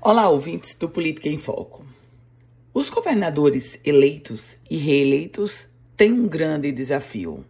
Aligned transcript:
Olá, 0.00 0.28
ouvintes 0.28 0.74
do 0.74 0.88
Política 0.88 1.28
em 1.28 1.38
Foco. 1.38 1.84
Os 2.72 2.90
governadores 2.90 3.80
eleitos 3.82 4.44
e 4.70 4.76
reeleitos 4.76 5.66
têm 5.96 6.12
um 6.12 6.28
grande 6.28 6.70
desafio: 6.70 7.44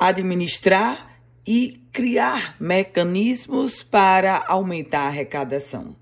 administrar 0.00 1.20
e 1.46 1.82
criar 1.92 2.56
mecanismos 2.60 3.82
para 3.82 4.44
aumentar 4.46 5.00
a 5.00 5.06
arrecadação. 5.08 5.96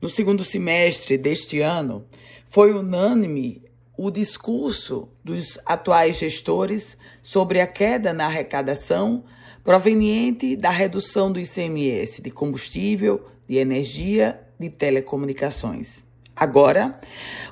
No 0.00 0.08
segundo 0.08 0.44
semestre 0.44 1.16
deste 1.16 1.60
ano, 1.62 2.04
foi 2.48 2.72
unânime 2.72 3.62
o 3.96 4.10
discurso 4.10 5.08
dos 5.24 5.58
atuais 5.64 6.18
gestores 6.18 6.96
sobre 7.22 7.60
a 7.60 7.66
queda 7.66 8.12
na 8.12 8.26
arrecadação 8.26 9.24
proveniente 9.64 10.54
da 10.54 10.70
redução 10.70 11.32
do 11.32 11.40
ICMS 11.40 12.22
de 12.22 12.30
combustível, 12.30 13.26
de 13.48 13.56
energia 13.56 14.47
de 14.58 14.70
telecomunicações. 14.70 16.06
Agora, 16.38 16.96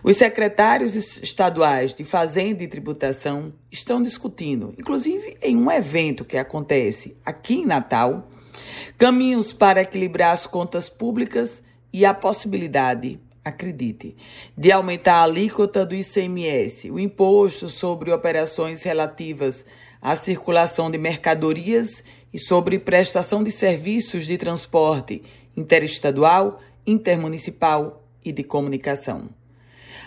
os 0.04 0.16
secretários 0.16 0.94
estaduais 0.94 1.92
de 1.92 2.04
Fazenda 2.04 2.62
e 2.62 2.68
Tributação 2.68 3.52
estão 3.70 4.00
discutindo, 4.00 4.72
inclusive 4.78 5.36
em 5.42 5.56
um 5.56 5.70
evento 5.72 6.24
que 6.24 6.36
acontece 6.36 7.16
aqui 7.24 7.54
em 7.54 7.66
Natal, 7.66 8.30
caminhos 8.96 9.52
para 9.52 9.82
equilibrar 9.82 10.32
as 10.32 10.46
contas 10.46 10.88
públicas 10.88 11.60
e 11.92 12.04
a 12.04 12.14
possibilidade, 12.14 13.18
acredite, 13.44 14.16
de 14.56 14.70
aumentar 14.70 15.16
a 15.16 15.22
alíquota 15.24 15.84
do 15.84 15.94
ICMS, 15.94 16.88
o 16.90 17.00
imposto 17.00 17.68
sobre 17.68 18.12
operações 18.12 18.84
relativas 18.84 19.64
à 20.00 20.14
circulação 20.14 20.92
de 20.92 20.98
mercadorias 20.98 22.04
e 22.32 22.38
sobre 22.38 22.78
prestação 22.78 23.42
de 23.42 23.50
serviços 23.50 24.26
de 24.26 24.38
transporte 24.38 25.22
interestadual, 25.56 26.60
intermunicipal 26.86 28.04
e 28.24 28.32
de 28.32 28.44
comunicação. 28.44 29.28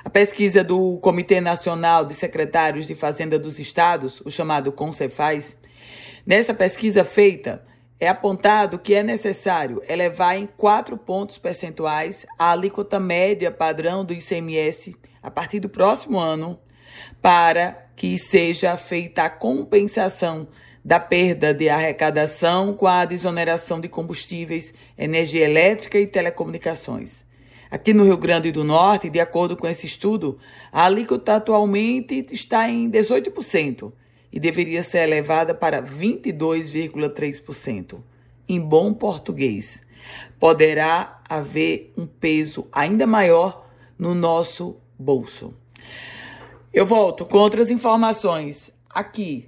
A 0.04 0.10
pesquisa 0.10 0.64
do 0.64 0.98
Comitê 1.00 1.42
Nacional 1.42 2.06
de 2.06 2.14
Secretários 2.14 2.88
de 2.88 2.96
Fazenda 2.96 3.38
dos 3.38 3.60
Estados, 3.60 4.22
o 4.22 4.30
chamado 4.30 4.72
CONCEFAZ, 4.72 5.58
nessa 6.26 6.54
pesquisa 6.54 7.04
feita, 7.04 7.66
é 8.00 8.08
apontado 8.08 8.80
que 8.80 8.94
é 8.94 9.04
necessário 9.04 9.82
elevar 9.90 10.38
em 10.38 10.48
4 10.48 10.98
pontos 10.98 11.38
percentuais 11.38 12.26
a 12.38 12.52
alíquota 12.52 12.98
média 13.00 13.52
padrão 13.52 14.06
do 14.06 14.14
ICMS 14.14 14.96
a 15.22 15.30
partir 15.30 15.60
do 15.60 15.68
próximo 15.68 16.18
ano, 16.18 16.58
para 17.22 17.90
que 17.98 18.18
seja 18.18 18.78
feita 18.78 19.24
a 19.24 19.30
compensação 19.30 20.48
da 20.90 21.00
perda 21.00 21.54
de 21.54 21.70
arrecadação 21.70 22.74
com 22.74 22.88
a 22.88 23.06
desoneração 23.06 23.80
de 23.80 23.88
combustíveis, 23.88 24.74
energia 24.98 25.46
elétrica 25.46 26.00
e 26.00 26.08
telecomunicações. 26.08 27.24
Aqui 27.70 27.94
no 27.94 28.06
Rio 28.06 28.18
Grande 28.18 28.52
do 28.52 28.64
Norte, 28.64 29.08
de 29.08 29.20
acordo 29.20 29.56
com 29.56 29.68
esse 29.68 29.86
estudo, 29.86 30.40
a 30.72 30.86
alíquota 30.86 31.36
atualmente 31.36 32.26
está 32.32 32.68
em 32.68 32.90
18% 32.90 33.94
e 34.34 34.40
deveria 34.40 34.82
ser 34.82 35.04
elevada 35.04 35.54
para 35.54 35.80
22,3%. 35.80 38.00
Em 38.48 38.60
bom 38.60 38.92
português, 38.92 39.84
poderá 40.40 41.22
haver 41.30 41.94
um 41.96 42.08
peso 42.08 42.68
ainda 42.72 43.06
maior 43.06 43.70
no 43.96 44.16
nosso 44.16 44.76
bolso. 44.98 45.54
Eu 46.74 46.88
volto 46.88 47.28
com 47.28 47.38
outras 47.38 47.70
informações 47.70 48.74
aqui 48.90 49.48